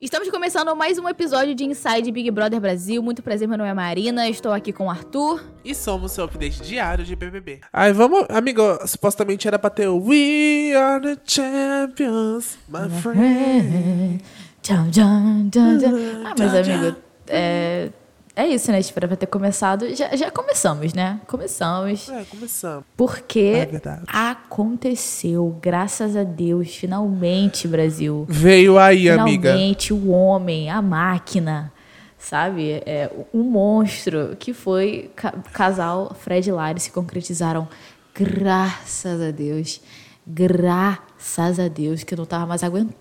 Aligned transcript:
Estamos 0.00 0.30
começando 0.30 0.76
mais 0.76 0.96
um 0.96 1.08
episódio 1.08 1.56
de 1.56 1.64
Inside 1.64 2.12
Big 2.12 2.30
Brother 2.30 2.60
Brasil. 2.60 3.02
Muito 3.02 3.20
prazer, 3.20 3.48
meu 3.48 3.58
nome 3.58 3.68
é 3.68 3.74
Marina, 3.74 4.28
estou 4.28 4.52
aqui 4.52 4.72
com 4.72 4.86
o 4.86 4.90
Arthur. 4.90 5.42
E 5.64 5.74
somos 5.74 6.12
seu 6.12 6.24
update 6.24 6.62
diário 6.62 7.04
de 7.04 7.16
BBB. 7.16 7.62
Ai, 7.72 7.92
vamos, 7.92 8.24
amigo, 8.28 8.62
supostamente 8.86 9.48
era 9.48 9.58
pra 9.58 9.70
ter 9.70 9.88
o 9.88 9.98
We 9.98 10.72
Are 10.76 11.02
the 11.02 11.20
Champions, 11.26 12.56
my 12.68 12.88
friend. 13.02 14.22
Tchau, 14.62 14.88
tchau, 14.92 15.04
tchau, 15.50 15.78
tchau. 15.80 15.90
Ah, 16.24 16.34
mas 16.38 16.54
amigo, 16.54 16.96
é, 17.26 17.90
é 18.42 18.46
isso, 18.48 18.70
né? 18.72 18.78
Espera 18.80 19.06
pra 19.08 19.16
ter 19.16 19.26
começado. 19.26 19.94
Já, 19.94 20.14
já 20.16 20.30
começamos, 20.30 20.94
né? 20.94 21.20
Começamos. 21.26 22.08
É, 22.08 22.24
começamos. 22.24 22.84
Porque 22.96 23.66
É 23.66 23.80
aconteceu, 24.12 25.58
graças 25.60 26.16
a 26.16 26.24
Deus, 26.24 26.74
finalmente, 26.74 27.66
Brasil. 27.68 28.24
Veio 28.28 28.78
aí, 28.78 29.08
amiga. 29.10 29.50
Finalmente 29.52 29.92
o 29.92 30.10
homem, 30.10 30.70
a 30.70 30.80
máquina, 30.82 31.72
sabe? 32.18 32.82
É, 32.86 33.10
o 33.32 33.42
monstro 33.42 34.36
que 34.38 34.52
foi 34.54 35.10
ca- 35.14 35.34
o 35.36 35.50
casal 35.52 36.14
Fred 36.18 36.48
e 36.48 36.52
Lari 36.52 36.80
se 36.80 36.90
concretizaram. 36.90 37.68
Graças 38.14 39.20
a 39.20 39.30
Deus. 39.30 39.80
Graças 40.26 41.58
a 41.58 41.68
Deus 41.68 42.02
que 42.04 42.14
eu 42.14 42.18
não 42.18 42.26
tava 42.26 42.46
mais 42.46 42.62
aguentando 42.62 42.94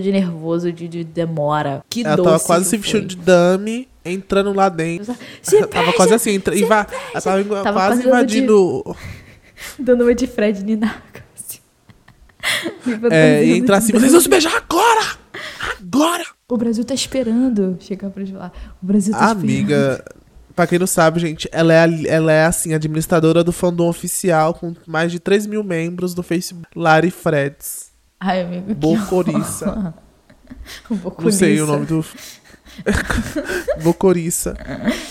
de 0.00 0.12
nervoso, 0.12 0.72
de, 0.72 0.88
de 0.88 1.04
demora. 1.04 1.82
Que 1.88 2.04
Ela 2.04 2.16
doce 2.16 2.28
tava 2.28 2.40
quase 2.40 2.64
que 2.64 2.70
se 2.70 2.76
vestindo 2.78 3.06
de 3.06 3.16
dummy, 3.16 3.88
entrando 4.04 4.52
lá 4.52 4.68
dentro. 4.68 5.14
Se 5.42 5.56
Ela 5.56 5.66
tava 5.68 5.84
beija, 5.84 5.96
quase 5.96 6.14
assim, 6.14 6.30
entra, 6.32 6.54
se 6.54 6.62
inva- 6.62 6.84
beija. 6.84 7.02
ela 7.12 7.20
tava, 7.22 7.62
Tava 7.62 7.72
quase 7.80 8.02
dando 8.02 8.02
de- 8.02 8.08
invadindo. 8.38 8.96
Dando 9.78 10.04
uma 10.04 10.14
de 10.14 10.26
Fred 10.26 10.64
Ninaga. 10.64 10.94
assim. 11.38 11.58
Me 12.86 12.98
É, 13.10 13.44
e 13.44 13.58
entrar 13.58 13.76
assim, 13.76 13.92
vocês 13.92 14.10
vão 14.12 14.20
se 14.20 14.28
beijar 14.28 14.54
agora! 14.56 15.18
Agora! 15.78 16.24
O 16.48 16.56
Brasil 16.56 16.84
tá 16.84 16.94
esperando 16.94 17.76
chegar 17.80 18.10
pra 18.10 18.24
lá. 18.32 18.50
O 18.82 18.86
Brasil 18.86 19.12
tá 19.12 19.18
esperando. 19.26 19.40
Amiga, 19.40 20.04
pra 20.56 20.66
quem 20.66 20.78
não 20.78 20.86
sabe, 20.86 21.20
gente, 21.20 21.48
ela 21.52 21.72
é, 21.74 21.84
a- 21.84 22.06
ela 22.08 22.32
é 22.32 22.44
assim, 22.46 22.72
administradora 22.74 23.44
do 23.44 23.52
fandom 23.52 23.88
oficial 23.88 24.54
com 24.54 24.74
mais 24.86 25.12
de 25.12 25.20
3 25.20 25.46
mil 25.46 25.62
membros 25.62 26.14
do 26.14 26.22
Facebook. 26.22 26.66
Lari 26.74 27.10
Freds. 27.10 27.89
Ai, 28.20 28.42
amigo. 28.42 28.74
Bocoriça. 28.74 29.94
Não 31.18 31.32
sei 31.32 31.60
o 31.60 31.66
nome 31.66 31.86
do. 31.86 32.04
Bocoriça. 33.82 34.54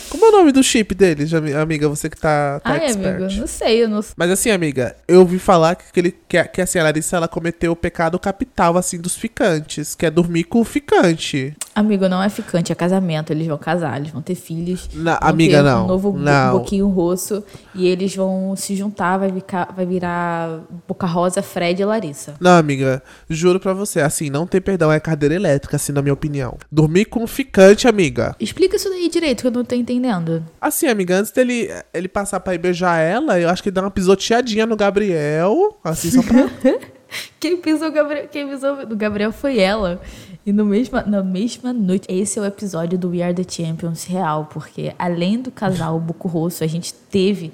Como 0.09 0.25
é 0.25 0.29
o 0.29 0.31
nome 0.31 0.51
do 0.51 0.63
chip 0.63 0.93
dele, 0.95 1.25
Jami- 1.25 1.53
amiga? 1.53 1.87
Você 1.89 2.09
que 2.09 2.17
tá, 2.17 2.59
tá 2.59 2.71
Ai, 2.71 2.85
expert. 2.85 3.15
amigo, 3.23 3.39
não 3.39 3.47
sei, 3.47 3.83
eu 3.83 3.89
não 3.89 4.01
Mas 4.15 4.31
assim, 4.31 4.49
amiga, 4.51 4.95
eu 5.07 5.19
ouvi 5.19 5.39
falar 5.39 5.75
que, 5.75 5.99
ele, 5.99 6.15
que, 6.27 6.37
a- 6.37 6.45
que 6.47 6.61
assim, 6.61 6.79
a 6.79 6.83
Larissa 6.83 7.17
ela 7.17 7.27
cometeu 7.27 7.71
o 7.71 7.75
pecado 7.75 8.17
capital, 8.19 8.77
assim, 8.77 8.99
dos 8.99 9.15
ficantes, 9.15 9.95
que 9.95 10.05
é 10.05 10.11
dormir 10.11 10.43
com 10.45 10.59
o 10.61 10.63
ficante. 10.65 11.55
Amigo, 11.75 12.07
não 12.09 12.21
é 12.21 12.29
ficante, 12.29 12.71
é 12.71 12.75
casamento. 12.75 13.31
Eles 13.31 13.47
vão 13.47 13.57
casar, 13.57 13.97
eles 13.99 14.11
vão 14.11 14.21
ter 14.21 14.35
filhos. 14.35 14.89
Na- 14.93 15.17
vão 15.19 15.29
amiga, 15.29 15.57
ter 15.57 15.63
não. 15.63 15.83
Um 15.85 15.87
novo 15.87 16.11
Não. 16.17 16.51
boquinho 16.59 16.87
rosso. 16.89 17.43
E 17.73 17.87
eles 17.87 18.15
vão 18.15 18.55
se 18.55 18.75
juntar, 18.75 19.17
vai, 19.17 19.31
ficar, 19.31 19.71
vai 19.75 19.85
virar 19.85 20.61
Boca 20.87 21.05
Rosa, 21.07 21.41
Fred 21.41 21.81
e 21.81 21.85
Larissa. 21.85 22.33
Não, 22.39 22.51
amiga, 22.57 23.01
juro 23.29 23.59
pra 23.59 23.73
você, 23.73 24.01
assim, 24.01 24.29
não 24.29 24.45
tem 24.45 24.59
perdão, 24.59 24.91
é 24.91 24.99
cadeira 24.99 25.35
elétrica, 25.35 25.75
assim, 25.75 25.91
na 25.91 26.01
minha 26.01 26.13
opinião. 26.13 26.57
Dormir 26.71 27.05
com 27.05 27.23
o 27.23 27.27
ficante, 27.27 27.48
amiga. 27.87 28.35
Explica 28.39 28.75
isso 28.75 28.89
daí 28.89 29.09
direito, 29.09 29.41
que 29.41 29.47
eu 29.47 29.51
não 29.51 29.63
tô 29.63 29.75
entendendo. 29.75 30.45
Assim, 30.59 30.87
amiga, 30.87 31.17
antes 31.17 31.31
dele 31.31 31.69
ele 31.93 32.07
passar 32.07 32.39
pra 32.39 32.55
ir 32.55 32.57
beijar 32.57 32.99
ela, 32.99 33.39
eu 33.39 33.49
acho 33.49 33.63
que 33.63 33.69
ele 33.69 33.75
dá 33.75 33.81
uma 33.81 33.91
pisoteadinha 33.91 34.65
no 34.65 34.75
Gabriel, 34.75 35.77
assim, 35.83 36.11
só 36.11 36.21
pra... 36.21 36.49
Quem 37.39 37.57
pisou, 37.57 37.91
Gabriel, 37.91 38.27
quem 38.27 38.47
pisou 38.47 38.85
no 38.85 38.95
Gabriel 38.95 39.31
foi 39.31 39.57
ela. 39.59 39.99
E 40.45 40.51
no 40.51 40.65
mesma, 40.65 41.01
na 41.03 41.23
mesma 41.23 41.73
noite. 41.73 42.05
Esse 42.09 42.39
é 42.39 42.41
o 42.41 42.45
episódio 42.45 42.97
do 42.97 43.09
We 43.09 43.21
Are 43.21 43.33
the 43.33 43.45
Champions 43.47 44.03
real, 44.03 44.47
porque 44.51 44.93
além 44.97 45.41
do 45.41 45.51
casal 45.51 45.99
Buco 45.99 46.27
Rosso, 46.27 46.63
a 46.63 46.67
gente 46.67 46.93
teve. 46.93 47.51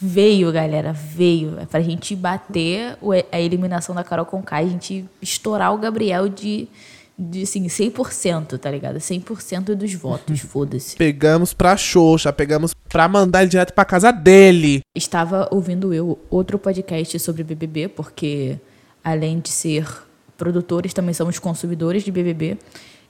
Veio, 0.00 0.52
galera, 0.52 0.92
veio. 0.92 1.58
É 1.58 1.66
pra 1.66 1.80
gente 1.80 2.14
bater 2.14 2.96
a 3.32 3.40
eliminação 3.40 3.94
da 3.94 4.04
Carol 4.04 4.26
Conká, 4.26 4.58
a 4.58 4.66
gente 4.66 5.04
estourar 5.20 5.74
o 5.74 5.78
Gabriel 5.78 6.28
de, 6.28 6.68
de 7.18 7.42
assim, 7.42 7.66
100%, 7.66 8.58
tá 8.58 8.70
ligado? 8.70 8.98
100% 8.98 9.74
dos 9.74 9.92
votos, 9.94 10.38
foda-se. 10.40 10.96
Pegamos 10.96 11.52
pra 11.52 11.76
Xoxa, 11.76 12.32
pegamos 12.32 12.72
pra 12.88 13.08
mandar 13.08 13.42
ele 13.42 13.50
direto 13.50 13.72
pra 13.72 13.84
casa 13.84 14.12
dele. 14.12 14.80
Estava 14.94 15.48
ouvindo 15.50 15.92
eu 15.92 16.18
outro 16.30 16.58
podcast 16.58 17.18
sobre 17.18 17.42
BBB, 17.42 17.88
porque 17.88 18.58
além 19.02 19.40
de 19.40 19.48
ser 19.48 19.86
produtores, 20.36 20.94
também 20.94 21.12
somos 21.12 21.38
consumidores 21.40 22.04
de 22.04 22.12
BBB. 22.12 22.56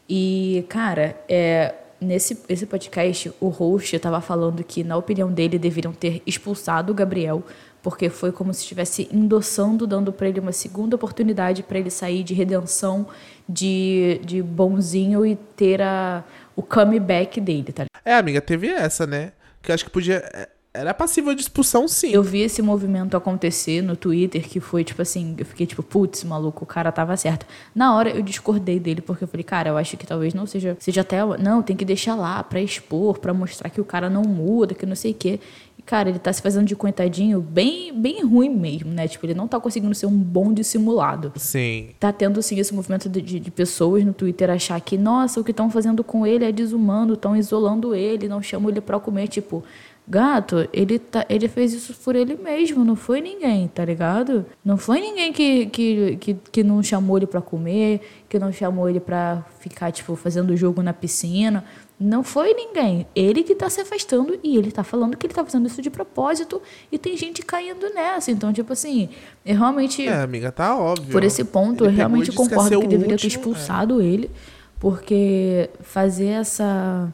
E, 0.08 0.64
cara, 0.70 1.20
é, 1.28 1.74
nesse 2.00 2.38
esse 2.48 2.64
podcast, 2.64 3.30
o 3.38 3.48
host 3.48 3.94
estava 3.94 4.20
falando 4.22 4.64
que, 4.64 4.82
na 4.82 4.96
opinião 4.96 5.30
dele, 5.30 5.58
deveriam 5.58 5.92
ter 5.92 6.22
expulsado 6.26 6.92
o 6.92 6.94
Gabriel, 6.94 7.42
porque 7.82 8.10
foi 8.10 8.32
como 8.32 8.52
se 8.52 8.60
estivesse 8.62 9.08
endossando, 9.12 9.86
dando 9.86 10.12
para 10.12 10.28
ele 10.28 10.40
uma 10.40 10.52
segunda 10.52 10.96
oportunidade 10.96 11.62
para 11.62 11.78
ele 11.78 11.90
sair 11.90 12.22
de 12.22 12.34
redenção, 12.34 13.06
de, 13.48 14.20
de 14.24 14.42
bonzinho 14.42 15.24
e 15.24 15.36
ter 15.56 15.80
a, 15.80 16.22
o 16.54 16.62
comeback 16.62 17.40
dele, 17.40 17.72
tá 17.72 17.86
É, 18.04 18.14
amiga, 18.14 18.40
teve 18.40 18.68
essa, 18.68 19.06
né? 19.06 19.32
Que 19.62 19.70
eu 19.70 19.74
acho 19.74 19.84
que 19.84 19.90
podia... 19.90 20.16
é, 20.34 20.48
Era 20.74 20.92
passível 20.92 21.34
de 21.34 21.40
expulsão, 21.42 21.88
sim. 21.88 22.10
Eu 22.12 22.22
vi 22.22 22.40
esse 22.42 22.60
movimento 22.62 23.16
acontecer 23.16 23.82
no 23.82 23.96
Twitter, 23.96 24.46
que 24.48 24.60
foi 24.60 24.84
tipo 24.84 25.00
assim, 25.02 25.34
eu 25.38 25.44
fiquei 25.46 25.66
tipo, 25.66 25.82
putz, 25.82 26.22
maluco, 26.24 26.64
o 26.64 26.66
cara 26.66 26.92
tava 26.92 27.16
certo. 27.16 27.46
Na 27.74 27.96
hora 27.96 28.10
eu 28.10 28.22
discordei 28.22 28.78
dele, 28.78 29.00
porque 29.00 29.24
eu 29.24 29.28
falei, 29.28 29.44
cara, 29.44 29.70
eu 29.70 29.76
acho 29.78 29.96
que 29.96 30.06
talvez 30.06 30.34
não 30.34 30.46
seja, 30.46 30.76
seja 30.78 31.00
até, 31.00 31.24
não, 31.38 31.62
tem 31.62 31.74
que 31.76 31.84
deixar 31.84 32.14
lá 32.14 32.42
pra 32.44 32.60
expor, 32.60 33.18
pra 33.18 33.32
mostrar 33.34 33.70
que 33.70 33.80
o 33.80 33.84
cara 33.84 34.08
não 34.10 34.22
muda, 34.22 34.74
que 34.74 34.86
não 34.86 34.94
sei 34.96 35.12
o 35.12 35.14
quê. 35.14 35.40
Cara, 35.88 36.10
ele 36.10 36.18
tá 36.18 36.30
se 36.30 36.42
fazendo 36.42 36.66
de 36.66 36.76
coitadinho 36.76 37.40
bem, 37.40 37.98
bem 37.98 38.22
ruim 38.22 38.50
mesmo, 38.50 38.92
né? 38.92 39.08
Tipo, 39.08 39.24
ele 39.24 39.32
não 39.32 39.48
tá 39.48 39.58
conseguindo 39.58 39.94
ser 39.94 40.04
um 40.04 40.18
bom 40.18 40.52
dissimulado. 40.52 41.32
Sim. 41.36 41.88
Tá 41.98 42.12
tendo, 42.12 42.38
assim, 42.40 42.58
esse 42.58 42.74
movimento 42.74 43.08
de, 43.08 43.22
de- 43.22 43.40
de 43.40 43.50
pessoas 43.50 44.04
no 44.04 44.12
Twitter 44.12 44.50
achar 44.50 44.78
que, 44.82 44.98
nossa, 44.98 45.40
o 45.40 45.44
que 45.44 45.50
estão 45.50 45.70
fazendo 45.70 46.04
com 46.04 46.26
ele 46.26 46.44
é 46.44 46.52
desumano, 46.52 47.14
estão 47.14 47.34
isolando 47.34 47.94
ele, 47.94 48.28
não 48.28 48.42
chamam 48.42 48.68
ele 48.68 48.82
pra 48.82 49.00
comer. 49.00 49.28
Tipo, 49.28 49.64
gato, 50.06 50.68
ele, 50.74 50.98
tá, 50.98 51.24
ele 51.26 51.48
fez 51.48 51.72
isso 51.72 51.94
por 52.04 52.14
ele 52.14 52.34
mesmo, 52.36 52.84
não 52.84 52.94
foi 52.94 53.22
ninguém, 53.22 53.66
tá 53.68 53.82
ligado? 53.82 54.44
Não 54.62 54.76
foi 54.76 55.00
ninguém 55.00 55.32
que, 55.32 55.66
que, 55.66 56.16
que, 56.16 56.36
que 56.52 56.62
não 56.62 56.82
chamou 56.82 57.16
ele 57.16 57.26
pra 57.26 57.40
comer, 57.40 58.00
que 58.28 58.38
não 58.38 58.52
chamou 58.52 58.90
ele 58.90 59.00
pra 59.00 59.42
ficar, 59.58 59.90
tipo, 59.90 60.14
fazendo 60.16 60.54
jogo 60.54 60.82
na 60.82 60.92
piscina. 60.92 61.64
Não 62.00 62.22
foi 62.22 62.54
ninguém. 62.54 63.06
Ele 63.12 63.42
que 63.42 63.56
tá 63.56 63.68
se 63.68 63.80
afastando 63.80 64.38
e 64.42 64.56
ele 64.56 64.70
tá 64.70 64.84
falando 64.84 65.16
que 65.16 65.26
ele 65.26 65.34
tá 65.34 65.44
fazendo 65.44 65.66
isso 65.66 65.82
de 65.82 65.90
propósito 65.90 66.62
e 66.92 66.98
tem 66.98 67.16
gente 67.16 67.42
caindo 67.42 67.92
nessa. 67.92 68.30
Então, 68.30 68.52
tipo 68.52 68.72
assim, 68.72 69.08
eu 69.44 69.56
realmente. 69.56 70.06
É, 70.06 70.22
amiga, 70.22 70.52
tá 70.52 70.76
óbvio. 70.76 71.10
Por 71.10 71.24
esse 71.24 71.42
ponto, 71.42 71.84
Ele 71.84 71.92
eu 71.92 71.96
realmente 71.96 72.30
que 72.30 72.36
concordo 72.36 72.70
que, 72.70 72.86
o 72.86 72.88
deveria 72.88 73.16
ter 73.16 73.24
último, 73.24 73.26
é. 73.26 73.26
expulsado 73.26 74.00
ele, 74.00 74.30
porque 74.78 75.68
fazer 75.80 76.26
essa. 76.26 77.12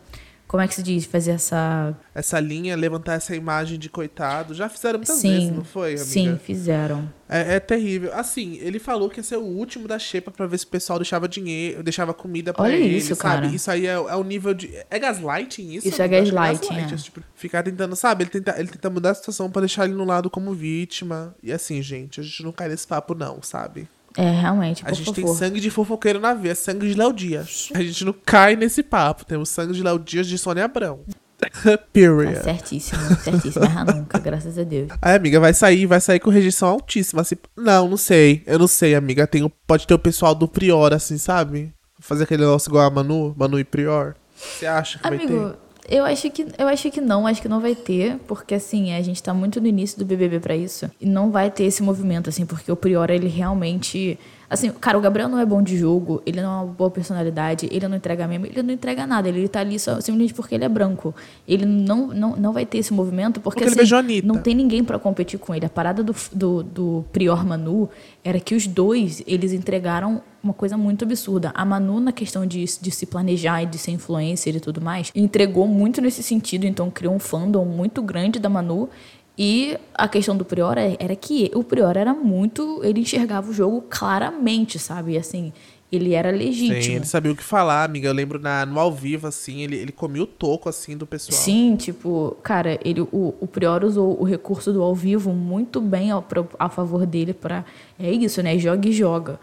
Como 0.55 0.63
é 0.63 0.69
que 0.69 0.75
se 0.77 0.85
diz? 0.85 1.05
Fazer 1.05 1.33
essa. 1.33 1.97
Essa 2.15 2.39
linha, 2.39 2.77
levantar 2.77 3.15
essa 3.15 3.35
imagem 3.35 3.77
de 3.77 3.89
coitado. 3.89 4.55
Já 4.55 4.69
fizeram 4.69 5.01
muitas 5.01 5.17
sim, 5.17 5.33
vezes, 5.33 5.51
não 5.51 5.65
foi, 5.65 5.89
amiga? 5.95 6.05
sim, 6.05 6.39
fizeram. 6.39 7.13
É, 7.29 7.57
é 7.57 7.59
terrível. 7.59 8.15
Assim, 8.15 8.57
ele 8.59 8.79
falou 8.79 9.11
que 9.11 9.19
ia 9.19 9.25
ser 9.25 9.37
o 9.37 9.43
último 9.43 9.89
da 9.89 9.99
xepa 9.99 10.31
pra 10.31 10.47
ver 10.47 10.57
se 10.59 10.65
o 10.65 10.69
pessoal 10.69 11.01
deixava 11.01 11.27
dinheiro, 11.27 11.83
deixava 11.83 12.15
comida 12.15 12.55
pra 12.55 12.67
Olha 12.67 12.77
ele, 12.77 12.99
isso, 12.99 13.17
sabe? 13.17 13.43
cara. 13.43 13.47
Isso 13.49 13.69
aí 13.69 13.85
é, 13.85 13.95
é 13.95 14.15
o 14.15 14.23
nível 14.23 14.55
de. 14.55 14.73
É 14.89 14.97
gaslighting 14.97 15.73
isso? 15.73 15.89
Isso 15.89 16.01
é? 16.01 16.05
Acho 16.05 16.15
que 16.15 16.21
gaslighting, 16.21 16.77
é. 16.77 16.95
esse 16.95 17.05
tipo, 17.07 17.21
ficar 17.35 17.65
tentando, 17.65 17.97
sabe? 17.97 18.23
Ele 18.23 18.31
tenta, 18.31 18.55
ele 18.57 18.69
tenta 18.69 18.89
mudar 18.89 19.11
a 19.11 19.15
situação 19.15 19.51
pra 19.51 19.59
deixar 19.59 19.87
ele 19.87 19.95
no 19.95 20.05
lado 20.05 20.31
como 20.31 20.55
vítima. 20.55 21.35
E 21.43 21.51
assim, 21.51 21.83
gente, 21.83 22.21
a 22.21 22.23
gente 22.23 22.45
não 22.45 22.53
cai 22.53 22.69
nesse 22.69 22.87
papo, 22.87 23.13
não, 23.13 23.43
sabe? 23.43 23.89
É, 24.17 24.31
realmente, 24.31 24.83
A 24.87 24.93
gente 24.93 25.13
tem 25.13 25.25
favor. 25.25 25.37
sangue 25.37 25.61
de 25.61 25.71
fofoqueiro 25.71 26.21
na 26.21 26.35
veia, 26.35 26.55
sangue 26.55 26.89
de 26.89 26.95
Léo 26.95 27.13
Dias. 27.13 27.69
A 27.75 27.81
gente 27.83 28.05
não 28.05 28.15
cai 28.25 28.55
nesse 28.55 28.83
papo. 28.83 29.25
Temos 29.25 29.49
sangue 29.49 29.73
de 29.73 29.83
Léo 29.83 29.99
Dias 29.99 30.27
de 30.27 30.39
Sônia 30.39 30.65
Abrão. 30.67 31.01
Period. 31.93 32.35
Tá 32.37 32.43
certíssimo, 32.45 33.01
certíssimo. 33.17 33.65
Erra 33.65 33.85
nunca, 33.85 34.19
graças 34.19 34.57
a 34.59 34.63
Deus. 34.63 34.89
Aí, 35.03 35.17
amiga, 35.17 35.41
vai 35.41 35.53
sair, 35.53 35.85
vai 35.87 36.01
sair 36.01 36.21
com 36.21 36.31
rejeição 36.31 36.69
altíssima. 36.69 37.23
Assim, 37.23 37.35
não, 37.57 37.89
não 37.89 37.97
sei. 37.97 38.43
Eu 38.47 38.59
não 38.59 38.69
sei, 38.69 38.95
amiga. 38.95 39.27
Tem, 39.27 39.51
pode 39.67 39.87
ter 39.87 39.95
o 39.95 39.99
pessoal 39.99 40.35
do 40.35 40.47
Prior, 40.49 40.93
assim, 40.95 41.19
sabe? 41.19 41.73
Fazer 41.99 42.25
aquele 42.25 42.43
negócio 42.45 42.69
igual 42.71 42.87
a 42.87 42.91
Manu, 42.91 43.35
Manu 43.37 43.59
e 43.59 43.65
Prior. 43.65 44.15
Você 44.37 44.65
acha 44.67 44.99
que 44.99 45.09
vai 45.09 45.19
Amigo, 45.19 45.51
ter? 45.51 45.57
Eu 45.89 46.05
acho 46.05 46.31
que 46.31 46.47
eu 46.59 46.69
acho 46.69 46.91
que 46.91 47.01
não, 47.01 47.27
acho 47.27 47.43
que 47.43 47.49
não 47.49 47.61
vai 47.61 47.75
ter, 47.75 48.17
porque 48.27 48.55
assim, 48.55 48.93
a 48.95 49.03
gente 49.03 49.23
tá 49.23 49.35
muito 49.35 49.61
no 49.61 49.67
início 49.67 49.99
do 49.99 50.05
BBB 50.05 50.41
pra 50.41 50.57
isso, 50.57 50.91
e 51.01 51.07
não 51.07 51.31
vai 51.31 51.51
ter 51.51 51.65
esse 51.65 51.83
movimento 51.83 52.29
assim, 52.29 52.47
porque 52.47 52.71
o 52.71 52.77
Prior 52.77 53.11
ele 53.11 53.29
realmente 53.29 54.19
Assim, 54.55 54.71
cara, 54.71 54.97
o 54.97 55.01
Gabriel 55.01 55.29
não 55.29 55.39
é 55.39 55.45
bom 55.45 55.63
de 55.63 55.77
jogo, 55.77 56.23
ele 56.25 56.41
não 56.41 56.51
é 56.51 56.63
uma 56.63 56.73
boa 56.73 56.91
personalidade, 56.91 57.69
ele 57.71 57.87
não 57.89 57.97
entrega 57.97 58.27
meme, 58.27 58.49
ele 58.49 58.63
não 58.63 58.73
entrega 58.73 59.07
nada, 59.07 59.29
ele 59.29 59.49
tá 59.49 59.61
ali 59.61 59.79
só, 59.79 60.01
simplesmente 60.01 60.33
porque 60.33 60.55
ele 60.55 60.65
é 60.65 60.69
branco. 60.69 61.15
Ele 61.47 61.67
não, 61.67 62.09
não, 62.09 62.37
não 62.37 62.53
vai 62.53 62.65
ter 62.65 62.79
esse 62.79 62.93
movimento 62.93 63.41
porque, 63.41 63.61
Porque 63.61 63.65
ele 63.65 63.71
assim, 63.71 63.77
beijou 63.79 63.97
a 63.97 64.01
Anitta. 64.01 64.27
não 64.27 64.37
tem 64.37 64.55
ninguém 64.55 64.83
pra 64.83 64.99
competir 64.99 65.39
com 65.39 65.55
ele. 65.55 65.67
A 65.67 65.69
parada 65.69 66.03
do, 66.03 66.15
do, 66.33 66.63
do 66.63 67.05
Prior 67.13 67.45
Manu 67.45 67.89
era 68.23 68.41
que 68.41 68.55
os 68.55 68.67
dois, 68.67 69.23
eles 69.27 69.53
entregaram 69.53 70.23
uma 70.43 70.53
coisa 70.53 70.77
muito 70.77 71.05
absurda. 71.05 71.51
A 71.55 71.65
Manu, 71.65 72.01
na 72.01 72.13
questão 72.13 72.47
de, 72.47 72.65
de 72.65 72.91
se 72.91 73.07
planejar 73.07 73.63
e 73.63 73.67
de 73.67 73.79
ser 73.79 73.91
influencer 73.93 74.55
e 74.55 74.61
tudo 74.61 74.81
mais, 74.81 75.11
entregou 75.15 75.67
muito 75.67 76.01
nesse 76.01 76.23
sentido, 76.23 76.67
então 76.67 76.91
criou 76.91 77.15
um 77.15 77.19
fandom 77.19 77.65
muito 77.65 78.03
grande 78.03 78.39
da 78.39 78.49
Manu. 78.49 78.89
E 79.37 79.77
a 79.95 80.07
questão 80.07 80.37
do 80.37 80.45
Prior 80.45 80.79
é- 80.79 80.97
era 80.99 81.17
que 81.17 81.51
o 81.55 81.65
Prior 81.65 81.97
era 81.97 82.15
muito. 82.15 82.81
Ele 82.85 83.01
enxergava 83.01 83.51
o 83.51 83.53
jogo 83.53 83.83
claramente, 83.91 84.79
sabe? 84.79 85.19
Assim, 85.19 85.53
ele 85.91 86.15
era 86.15 86.31
legítimo. 86.31 86.83
Sim, 86.83 86.93
ele 86.95 87.05
sabia 87.05 87.33
o 87.33 87.37
que 87.37 87.43
falar, 87.43 87.85
amiga. 87.85 88.09
Eu 88.09 88.13
lembro 88.13 88.39
na, 88.39 88.65
no 88.65 88.79
ao 88.79 88.93
vivo, 88.93 89.27
assim, 89.27 89.63
ele, 89.63 89.77
ele 89.77 89.93
comia 89.93 90.23
o 90.23 90.27
toco, 90.27 90.69
assim, 90.69 90.97
do 90.97 91.07
pessoal. 91.07 91.37
Sim, 91.39 91.77
tipo, 91.77 92.37
cara, 92.43 92.79
ele, 92.85 93.01
o, 93.01 93.35
o 93.41 93.47
Prior 93.47 93.85
usou 93.85 94.21
o 94.21 94.25
recurso 94.25 94.73
do 94.73 94.83
ao 94.83 94.95
vivo 94.95 95.33
muito 95.33 95.81
bem 95.81 96.11
ao, 96.11 96.25
a 96.59 96.69
favor 96.69 97.05
dele 97.07 97.33
para 97.35 97.65
É 97.99 98.11
isso, 98.11 98.43
né? 98.43 98.59
Joga 98.59 98.89
e 98.89 98.93
joga. 98.93 99.39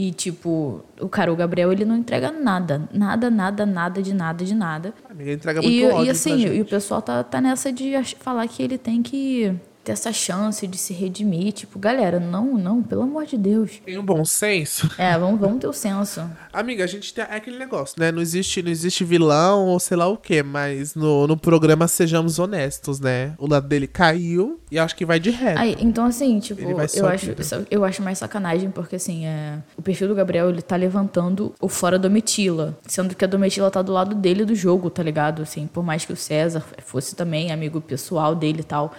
E, 0.00 0.12
tipo, 0.12 0.82
o 0.98 1.10
cara, 1.10 1.30
o 1.30 1.36
Gabriel, 1.36 1.70
ele 1.70 1.84
não 1.84 1.94
entrega 1.94 2.32
nada. 2.32 2.88
Nada, 2.90 3.28
nada, 3.28 3.66
nada, 3.66 4.00
de 4.00 4.14
nada, 4.14 4.42
de 4.42 4.54
nada. 4.54 4.94
Amiga, 5.10 5.24
ele 5.24 5.34
entrega 5.34 5.60
muito 5.60 5.74
E, 5.74 5.84
ódio 5.84 6.06
e 6.06 6.08
assim, 6.08 6.46
e 6.56 6.62
o 6.62 6.64
pessoal 6.64 7.02
tá, 7.02 7.22
tá 7.22 7.38
nessa 7.38 7.70
de 7.70 7.92
falar 8.18 8.48
que 8.48 8.62
ele 8.62 8.78
tem 8.78 9.02
que 9.02 9.54
ter 9.84 9.92
essa 9.92 10.12
chance 10.12 10.66
de 10.66 10.76
se 10.76 10.92
redimir. 10.92 11.52
Tipo, 11.52 11.78
galera, 11.78 12.20
não, 12.20 12.54
não, 12.56 12.82
pelo 12.82 13.02
amor 13.02 13.26
de 13.26 13.36
Deus. 13.36 13.80
Tem 13.84 13.98
um 13.98 14.04
bom 14.04 14.24
senso. 14.24 14.90
É, 14.98 15.16
vamos, 15.18 15.40
vamos 15.40 15.60
ter 15.60 15.66
o 15.66 15.72
senso. 15.72 16.22
Amiga, 16.52 16.84
a 16.84 16.86
gente 16.86 17.14
tem 17.14 17.24
é 17.24 17.36
aquele 17.36 17.58
negócio, 17.58 17.96
né? 17.98 18.10
Não 18.12 18.20
existe, 18.20 18.62
não 18.62 18.70
existe 18.70 19.04
vilão 19.04 19.66
ou 19.66 19.80
sei 19.80 19.96
lá 19.96 20.06
o 20.06 20.16
quê, 20.16 20.42
mas 20.42 20.94
no, 20.94 21.26
no 21.26 21.36
programa 21.36 21.86
sejamos 21.88 22.38
honestos, 22.38 23.00
né? 23.00 23.34
O 23.38 23.46
lado 23.46 23.68
dele 23.68 23.86
caiu 23.86 24.60
e 24.70 24.78
acho 24.78 24.94
que 24.94 25.04
vai 25.04 25.18
de 25.18 25.30
reto. 25.30 25.60
Aí, 25.60 25.76
então, 25.80 26.04
assim, 26.04 26.38
tipo, 26.38 26.60
eu 26.60 26.78
acho, 27.08 27.34
eu 27.70 27.84
acho 27.84 28.02
mais 28.02 28.18
sacanagem, 28.18 28.70
porque 28.70 28.96
assim, 28.96 29.26
é, 29.26 29.58
o 29.76 29.82
perfil 29.82 30.08
do 30.08 30.14
Gabriel, 30.14 30.50
ele 30.50 30.62
tá 30.62 30.76
levantando 30.76 31.54
o 31.60 31.68
fora 31.68 31.98
Domitila. 31.98 32.78
Sendo 32.86 33.14
que 33.14 33.24
a 33.24 33.28
Domitila 33.28 33.70
tá 33.70 33.82
do 33.82 33.92
lado 33.92 34.14
dele 34.14 34.44
do 34.44 34.54
jogo, 34.54 34.90
tá 34.90 35.02
ligado? 35.02 35.42
Assim, 35.42 35.66
por 35.66 35.82
mais 35.82 36.04
que 36.04 36.12
o 36.12 36.16
César 36.16 36.64
fosse 36.84 37.14
também 37.14 37.50
amigo 37.52 37.80
pessoal 37.80 38.34
dele 38.34 38.60
e 38.60 38.64
tal, 38.64 38.92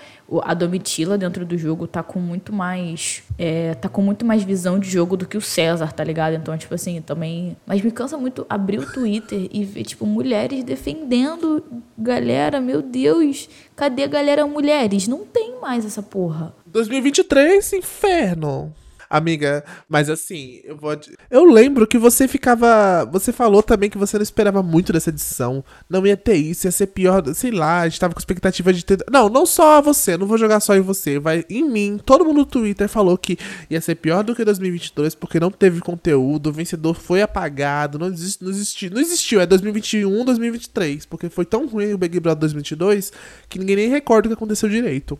a 0.43 0.53
Domitila 0.53 0.71
dentro 1.17 1.45
do 1.45 1.57
jogo 1.57 1.87
tá 1.87 2.03
com 2.03 2.19
muito 2.19 2.53
mais. 2.53 3.23
é, 3.37 3.73
tá 3.75 3.87
com 3.87 4.01
muito 4.01 4.25
mais 4.25 4.43
visão 4.43 4.79
de 4.79 4.89
jogo 4.89 5.15
do 5.15 5.25
que 5.25 5.37
o 5.37 5.41
César, 5.41 5.91
tá 5.91 6.03
ligado? 6.03 6.35
Então, 6.35 6.57
tipo 6.57 6.73
assim, 6.73 7.01
também. 7.01 7.55
Mas 7.65 7.81
me 7.81 7.91
cansa 7.91 8.17
muito 8.17 8.45
abrir 8.49 8.79
o 8.79 8.91
Twitter 8.91 9.47
e 9.51 9.63
ver, 9.63 9.83
tipo, 9.83 10.05
mulheres 10.05 10.63
defendendo. 10.63 11.63
Galera, 11.97 12.59
meu 12.59 12.81
Deus, 12.81 13.49
cadê 13.75 14.03
a 14.03 14.07
galera 14.07 14.45
mulheres? 14.45 15.07
Não 15.07 15.25
tem 15.25 15.59
mais 15.61 15.85
essa 15.85 16.01
porra. 16.01 16.53
2023, 16.65 17.73
inferno. 17.73 18.73
Amiga, 19.11 19.61
mas 19.89 20.09
assim, 20.09 20.61
eu 20.63 20.77
vou. 20.77 20.97
Eu 21.29 21.43
lembro 21.43 21.85
que 21.85 21.97
você 21.97 22.29
ficava. 22.29 23.03
Você 23.11 23.33
falou 23.33 23.61
também 23.61 23.89
que 23.89 23.97
você 23.97 24.17
não 24.17 24.23
esperava 24.23 24.63
muito 24.63 24.93
dessa 24.93 25.09
edição. 25.09 25.65
Não 25.89 26.07
ia 26.07 26.15
ter 26.15 26.35
isso, 26.35 26.65
ia 26.65 26.71
ser 26.71 26.87
pior. 26.87 27.21
Sei 27.35 27.51
lá, 27.51 27.81
a 27.81 27.89
gente 27.89 27.99
tava 27.99 28.13
com 28.13 28.19
expectativa 28.21 28.71
de 28.71 28.85
ter. 28.85 29.03
Não, 29.11 29.27
não 29.27 29.45
só 29.45 29.81
você, 29.81 30.15
não 30.15 30.25
vou 30.25 30.37
jogar 30.37 30.61
só 30.61 30.77
em 30.77 30.79
você. 30.79 31.19
Vai 31.19 31.43
em 31.49 31.61
mim. 31.61 31.99
Todo 32.05 32.23
mundo 32.23 32.37
no 32.37 32.45
Twitter 32.45 32.87
falou 32.87 33.17
que 33.17 33.37
ia 33.69 33.81
ser 33.81 33.95
pior 33.95 34.23
do 34.23 34.33
que 34.33 34.45
2022 34.45 35.13
porque 35.13 35.41
não 35.41 35.51
teve 35.51 35.81
conteúdo. 35.81 36.47
O 36.47 36.53
vencedor 36.53 36.93
foi 36.93 37.21
apagado. 37.21 37.99
Não, 37.99 38.07
existe, 38.07 38.41
não, 38.41 38.95
não 38.95 39.01
existiu. 39.01 39.41
É 39.41 39.45
2021, 39.45 40.23
2023. 40.23 41.05
Porque 41.05 41.29
foi 41.29 41.43
tão 41.43 41.67
ruim 41.67 41.91
o 41.91 41.97
Big 41.97 42.17
Brother 42.17 42.39
2022 42.39 43.11
que 43.49 43.59
ninguém 43.59 43.75
nem 43.75 43.89
recorda 43.89 44.27
o 44.27 44.29
que 44.29 44.35
aconteceu 44.35 44.69
direito. 44.69 45.19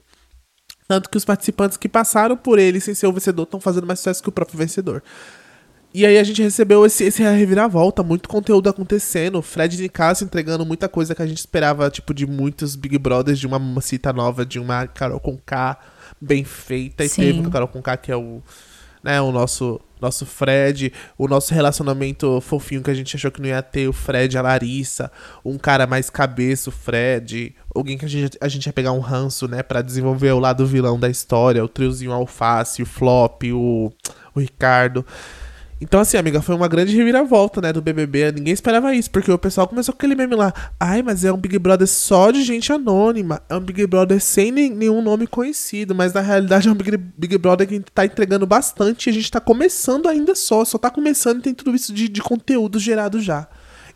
Tanto 0.88 1.10
que 1.10 1.18
os 1.18 1.26
participantes 1.26 1.78
que 1.78 1.88
passaram 1.88 2.36
por 2.36 2.60
ele 2.60 2.80
sem 2.80 2.94
ser 2.94 3.08
o 3.08 3.14
vencedor 3.14 3.44
estão 3.44 3.60
fazendo 3.60 3.88
mais 3.88 4.00
sucesso 4.00 4.22
que 4.22 4.30
o 4.30 4.32
próprio 4.32 4.58
vencedor. 4.58 5.02
E 5.94 6.06
aí 6.06 6.18
a 6.18 6.24
gente 6.24 6.42
recebeu 6.42 6.86
esse, 6.86 7.04
esse 7.04 7.22
reviravolta, 7.22 8.02
muito 8.02 8.30
conteúdo 8.30 8.70
acontecendo. 8.70 9.42
Fred 9.42 9.82
Nicasso 9.82 10.24
entregando 10.24 10.66
muita 10.66 10.88
coisa 10.88 11.14
que 11.14 11.22
a 11.22 11.28
gente 11.28 11.40
esperava, 11.40 11.90
tipo, 11.90 12.14
de 12.14 12.26
muitos 12.26 12.78
Big 12.78 12.98
Brothers, 12.98 13.40
de 13.40 13.48
uma 13.48 13.60
Mamacita 13.60 14.14
nova, 14.14 14.46
de 14.46 14.58
uma 14.58 14.88
Carol 14.88 15.20
com 15.20 15.38
K 15.38 15.78
bem 16.20 16.46
feita. 16.46 17.04
E 17.04 17.10
Sim. 17.10 17.22
teve 17.22 17.48
o 17.48 17.52
Carol 17.52 17.68
com 17.68 17.82
K, 17.82 17.98
que 17.98 18.12
é 18.12 18.16
o, 18.16 18.42
né, 19.04 19.22
o 19.22 19.32
nosso, 19.32 19.80
nosso 20.00 20.26
Fred, 20.26 20.92
o 21.18 21.28
nosso 21.28 21.54
relacionamento 21.54 22.40
fofinho 22.42 22.84
que 22.84 22.92
a 22.92 22.94
gente 22.94 23.16
achou 23.16 23.32
que 23.32 23.42
não 23.42 23.48
ia 23.48 23.62
ter, 23.62 23.88
o 23.88 23.94
Fred 23.94 24.38
a 24.38 24.42
Larissa, 24.42 25.12
um 25.44 25.58
cara 25.58 25.88
mais 25.88 26.10
cabeça, 26.10 26.70
o 26.70 26.74
Fred, 26.74 27.56
alguém 27.74 27.98
que 27.98 28.06
a 28.06 28.08
gente, 28.08 28.38
a 28.40 28.48
gente 28.48 28.66
ia 28.66 28.74
pegar 28.74 28.92
um 28.92 29.00
ranço, 29.00 29.48
né, 29.48 29.64
pra 29.64 29.82
desenvolver 29.82 30.32
o 30.32 30.40
lado 30.40 30.66
vilão 30.66 31.00
da 31.00 31.10
história, 31.10 31.64
o 31.64 31.70
triozinho 31.70 32.12
Alface, 32.12 32.84
o 32.84 32.86
Flop, 32.86 33.44
o, 33.54 33.92
o 34.34 34.40
Ricardo. 34.40 35.06
Então, 35.82 36.00
assim, 36.00 36.16
amiga, 36.16 36.44
foi 36.44 36.54
uma 36.54 36.68
grande 36.68 36.96
reviravolta, 36.96 37.60
né, 37.60 37.74
do 37.74 37.82
BBB. 37.82 38.34
Ninguém 38.34 38.54
esperava 38.54 38.94
isso, 38.94 39.10
porque 39.10 39.32
o 39.32 39.38
pessoal 39.38 39.68
começou 39.68 39.92
com 39.92 39.98
aquele 39.98 40.14
meme 40.14 40.36
lá. 40.36 40.54
Ai, 40.80 41.02
mas 41.02 41.26
é 41.26 41.34
um 41.34 41.38
Big 41.38 41.58
Brother 41.58 41.88
só 41.88 42.30
de 42.30 42.44
gente 42.44 42.72
anônima. 42.72 43.42
É 43.50 43.56
um 43.56 43.60
Big 43.60 43.88
Brother 43.88 44.22
sem 44.22 44.52
nenhum 44.52 45.02
nome 45.02 45.26
conhecido. 45.26 45.96
Mas 45.96 46.14
na 46.14 46.22
realidade 46.22 46.68
é 46.68 46.72
um 46.72 46.76
Big, 46.76 46.96
Big 46.96 47.36
Brother 47.40 47.68
que 47.68 47.80
tá 47.80 48.06
entregando 48.06 48.46
bastante 48.46 49.08
e 49.08 49.10
a 49.10 49.14
gente 49.14 49.32
tá 49.32 49.40
começando 49.40 50.08
ainda 50.08 50.36
só. 50.36 50.64
Só 50.64 50.78
tá 50.78 50.92
começando 50.92 51.40
e 51.40 51.42
tem 51.42 51.54
tudo 51.56 51.76
isso 51.76 51.92
de, 51.92 52.08
de 52.08 52.22
conteúdo 52.22 52.78
gerado 52.78 53.20
já. 53.20 53.48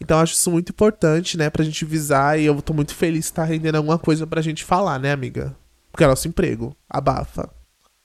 Então, 0.01 0.17
acho 0.17 0.33
isso 0.33 0.49
muito 0.49 0.71
importante, 0.71 1.37
né, 1.37 1.51
pra 1.51 1.63
gente 1.63 1.85
visar. 1.85 2.39
E 2.39 2.45
eu 2.45 2.59
tô 2.63 2.73
muito 2.73 2.95
feliz 2.95 3.29
que 3.29 3.35
tá 3.35 3.43
rendendo 3.43 3.75
alguma 3.75 3.99
coisa 3.99 4.25
pra 4.25 4.41
gente 4.41 4.63
falar, 4.63 4.99
né, 4.99 5.11
amiga? 5.11 5.55
Porque 5.91 6.03
é 6.03 6.07
nosso 6.07 6.27
emprego. 6.27 6.75
Abafa. 6.89 7.54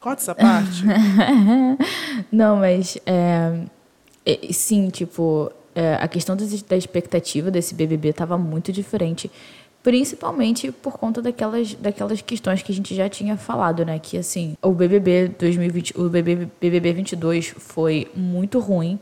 Corta 0.00 0.23
essa 0.23 0.35
parte. 0.35 0.82
Não, 2.32 2.56
mas 2.56 2.97
é, 3.05 3.64
é, 4.25 4.50
sim, 4.50 4.88
tipo, 4.88 5.52
é, 5.75 5.97
a 6.00 6.08
questão 6.08 6.35
da 6.35 6.76
expectativa 6.76 7.50
desse 7.50 7.75
BBB 7.75 8.08
estava 8.08 8.38
muito 8.38 8.73
diferente, 8.73 9.31
principalmente 9.82 10.73
por 10.73 10.94
conta 10.94 11.20
daquelas, 11.20 11.75
daquelas 11.75 12.23
questões 12.23 12.62
que 12.62 12.73
a 12.73 12.75
gente 12.75 12.94
já 12.94 13.11
tinha 13.11 13.37
falado, 13.37 13.85
né? 13.85 13.99
Que 13.99 14.17
assim, 14.17 14.56
o 14.62 14.73
BBB 14.73 15.32
2020, 15.38 16.00
o 16.00 16.08
BBB, 16.08 16.49
BBB 16.58 16.93
22 16.94 17.55
foi 17.58 18.11
muito 18.17 18.58
ruim. 18.58 18.99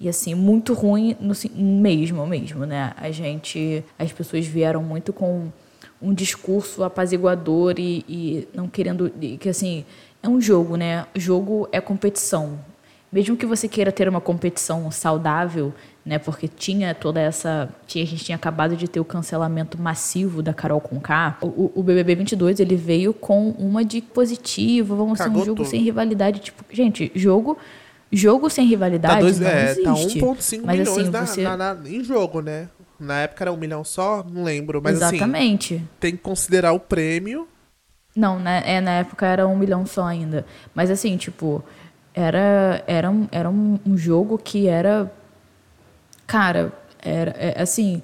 E 0.00 0.08
assim, 0.08 0.36
muito 0.36 0.72
ruim 0.72 1.16
no, 1.18 1.34
mesmo, 1.56 2.24
mesmo, 2.24 2.64
né? 2.64 2.94
A 2.96 3.10
gente, 3.10 3.82
as 3.98 4.12
pessoas 4.12 4.46
vieram 4.46 4.84
muito 4.84 5.12
com 5.12 5.50
um 6.00 6.14
discurso 6.14 6.84
apaziguador 6.84 7.74
e, 7.78 8.04
e 8.08 8.48
não 8.54 8.68
querendo. 8.68 9.12
que 9.40 9.48
assim, 9.48 9.84
é 10.22 10.28
um 10.28 10.40
jogo, 10.40 10.76
né? 10.76 11.06
Jogo 11.14 11.68
é 11.72 11.80
competição. 11.80 12.58
Mesmo 13.10 13.36
que 13.36 13.46
você 13.46 13.66
queira 13.66 13.90
ter 13.90 14.06
uma 14.06 14.20
competição 14.20 14.90
saudável, 14.90 15.72
né? 16.04 16.18
Porque 16.18 16.46
tinha 16.46 16.94
toda 16.94 17.18
essa. 17.20 17.68
Tinha, 17.86 18.04
a 18.04 18.06
gente 18.06 18.22
tinha 18.24 18.36
acabado 18.36 18.76
de 18.76 18.86
ter 18.86 19.00
o 19.00 19.04
cancelamento 19.04 19.80
massivo 19.80 20.42
da 20.42 20.52
Carol 20.52 20.80
Conká. 20.80 21.38
O, 21.40 21.72
o, 21.74 21.82
BBB 21.82 22.16
22 22.16 22.60
ele 22.60 22.76
veio 22.76 23.14
com 23.14 23.48
uma 23.52 23.82
de 23.82 24.02
positivo, 24.02 24.94
vamos 24.94 25.16
ser 25.18 25.24
um 25.24 25.26
Cagou 25.28 25.44
jogo 25.44 25.56
tudo. 25.62 25.70
sem 25.70 25.80
rivalidade. 25.82 26.40
Tipo, 26.40 26.64
gente, 26.70 27.10
jogo. 27.14 27.56
Jogo 28.10 28.48
sem 28.48 28.66
rivalidade 28.66 29.14
Tá, 29.16 29.20
dois, 29.20 29.38
não 29.38 29.46
é, 29.48 29.74
tá 29.74 29.92
existe. 29.92 30.20
1,5 30.20 30.62
Mas 30.64 30.78
milhões 30.78 30.98
assim, 30.98 31.10
na- 31.10 31.26
você... 31.26 31.42
na- 31.42 31.56
na- 31.58 31.76
em 31.90 32.02
jogo, 32.02 32.40
né? 32.40 32.68
Na 32.98 33.20
época 33.20 33.44
era 33.44 33.52
um 33.52 33.56
milhão 33.56 33.84
só, 33.84 34.24
não 34.32 34.44
lembro. 34.44 34.80
Mas 34.82 35.02
assim, 35.02 35.16
Exatamente. 35.16 35.82
tem 36.00 36.12
que 36.12 36.18
considerar 36.22 36.72
o 36.72 36.80
prêmio. 36.80 37.46
Não, 38.18 38.36
na, 38.40 38.56
é, 38.58 38.80
na 38.80 38.90
época 38.94 39.24
era 39.24 39.46
um 39.46 39.56
milhão 39.56 39.86
só 39.86 40.04
ainda. 40.04 40.44
Mas 40.74 40.90
assim, 40.90 41.16
tipo, 41.16 41.62
era, 42.12 42.82
era, 42.84 43.08
um, 43.08 43.28
era 43.30 43.48
um, 43.48 43.78
um 43.86 43.96
jogo 43.96 44.36
que 44.36 44.66
era. 44.66 45.08
Cara, 46.26 46.72
era 47.00 47.30
é, 47.38 47.62
assim. 47.62 48.02